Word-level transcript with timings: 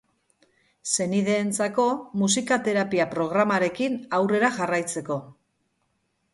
Senideentzako 0.95 1.85
musika-terapia 2.23 3.07
programarekin 3.13 4.01
aurrera 4.21 4.53
jarraitzeko. 4.59 5.23